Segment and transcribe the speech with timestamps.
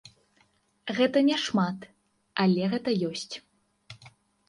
[0.99, 1.79] Гэта няшмат,
[2.47, 3.33] але гэта ёсць.